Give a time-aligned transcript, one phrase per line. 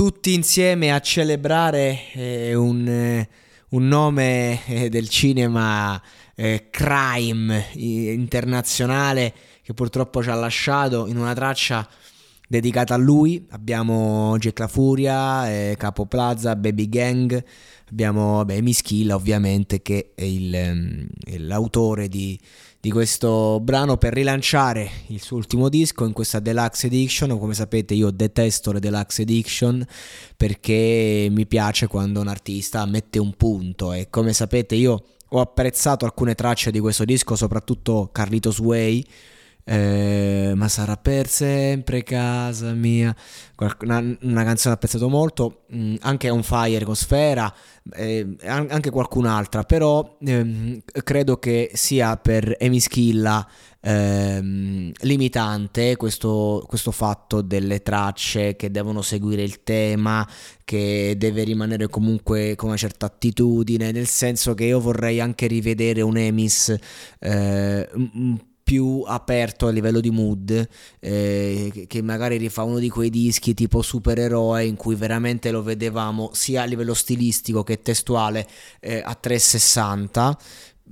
[0.00, 3.28] Tutti insieme a celebrare eh, un, eh,
[3.68, 6.00] un, nome eh, del cinema
[6.34, 9.30] eh, crime internazionale
[9.62, 11.86] che purtroppo ci ha lasciato in una traccia
[12.50, 13.46] dedicata a lui.
[13.50, 17.44] Abbiamo Jack La Furia, eh, Capo Plaza, Baby Gang,
[17.90, 22.36] abbiamo Mischilla ovviamente che è, il, ehm, è l'autore di,
[22.80, 27.38] di, questo brano per rilanciare il suo ultimo disco in questa Deluxe Edition.
[27.38, 29.86] Come sapete io detesto le Deluxe Edition
[30.36, 36.04] perché mi piace quando un artista mette un punto e come sapete io ho apprezzato
[36.04, 39.06] alcune tracce di questo disco, soprattutto Carlitos Way
[39.70, 43.14] eh, ma sarà per sempre casa mia.
[43.82, 47.54] Una, una canzone apprezzato molto, mh, mm, anche On Fire con Sfera,
[47.92, 53.46] eh, anche qualcun'altra, però ehm, credo che sia per Emischilla
[53.80, 60.26] ehm, limitante questo, questo fatto delle tracce che devono seguire il tema,
[60.64, 66.00] che deve rimanere comunque con una certa attitudine, nel senso che io vorrei anche rivedere
[66.00, 66.74] un Emis
[67.20, 70.68] eh, un più aperto a livello di mood,
[71.00, 76.30] eh, che magari rifà uno di quei dischi tipo supereroe in cui veramente lo vedevamo
[76.34, 78.46] sia a livello stilistico che testuale
[78.78, 80.38] eh, a 360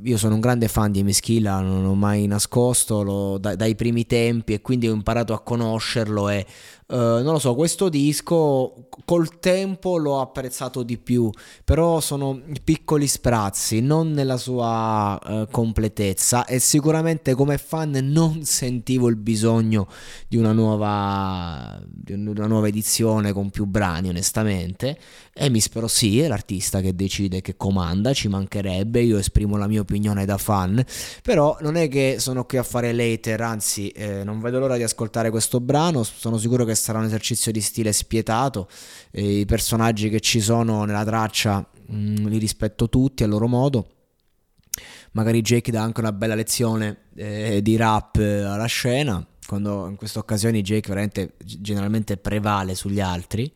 [0.02, 4.06] io sono un grande fan di Meschilla, non ho mai nascosto lo, dai, dai primi
[4.06, 6.46] tempi e quindi ho imparato a conoscerlo e
[6.86, 11.30] uh, non lo so, questo disco col tempo l'ho apprezzato di più,
[11.64, 19.08] però sono piccoli sprazzi, non nella sua uh, completezza e sicuramente come fan non sentivo
[19.08, 19.88] il bisogno
[20.28, 24.98] di una nuova, di una nuova edizione con più brani onestamente.
[25.40, 29.66] E mi spero sì, è l'artista che decide, che comanda, ci mancherebbe, io esprimo la
[29.66, 29.87] mia opinione
[30.24, 30.84] da fan,
[31.22, 34.82] però non è che sono qui a fare later, anzi eh, non vedo l'ora di
[34.82, 38.68] ascoltare questo brano, sono sicuro che sarà un esercizio di stile spietato,
[39.10, 43.46] eh, i personaggi che ci sono nella traccia mh, mm, li rispetto tutti a loro
[43.46, 43.92] modo.
[45.12, 49.96] Magari Jake dà anche una bella lezione eh, di rap eh, alla scena, quando in
[49.96, 53.50] queste occasioni Jake veramente generalmente prevale sugli altri.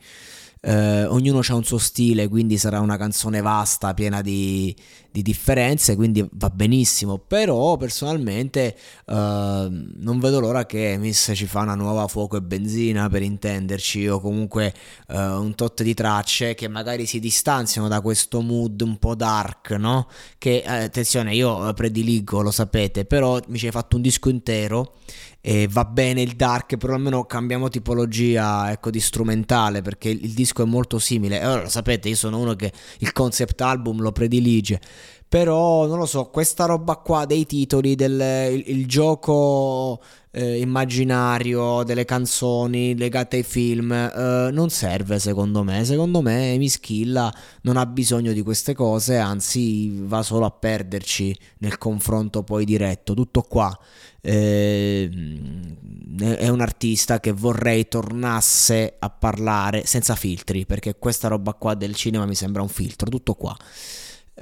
[0.64, 4.72] Eh, ognuno ha un suo stile, quindi sarà una canzone vasta, piena di,
[5.10, 7.18] di differenze, quindi va benissimo.
[7.18, 13.08] Però personalmente eh, non vedo l'ora che Miss ci fa una nuova fuoco e benzina
[13.08, 14.72] per intenderci, o comunque
[15.08, 19.70] eh, un tot di tracce che magari si distanziano da questo mood un po' dark,
[19.72, 20.06] no?
[20.38, 24.94] Che eh, attenzione, io prediligo, lo sapete, però mi ci hai fatto un disco intero
[25.44, 30.62] e va bene il dark, però almeno cambiamo tipologia ecco, di strumentale perché il, disco
[30.62, 31.40] è molto simile.
[31.40, 34.80] E allora, lo sapete, io sono uno che il concept album lo predilige.
[35.32, 38.20] Però non lo so, questa roba qua dei titoli, del,
[38.52, 39.98] il, il gioco
[40.30, 45.86] eh, immaginario delle canzoni legate ai film eh, non serve secondo me.
[45.86, 51.78] Secondo me Mischilla non ha bisogno di queste cose, anzi va solo a perderci nel
[51.78, 53.14] confronto poi diretto.
[53.14, 53.74] Tutto qua.
[54.20, 55.08] Eh,
[56.18, 61.94] è un artista che vorrei tornasse a parlare senza filtri, perché questa roba qua del
[61.94, 63.56] cinema mi sembra un filtro, tutto qua.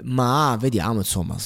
[0.04, 1.36] Ma vediamo, insomma,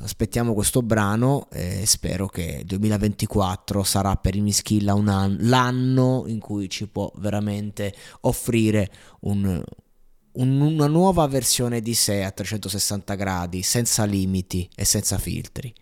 [0.00, 6.40] aspettiamo questo brano e spero che 2024 sarà per i Mischilla un anno, l'anno in
[6.40, 8.90] cui ci può veramente offrire
[9.20, 9.62] un,
[10.32, 15.72] un, una nuova versione di sé a 360 gradi, senza limiti e senza filtri.